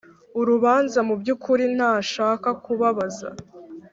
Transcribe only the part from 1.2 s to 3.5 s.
by ukuri ntashaka kubabaza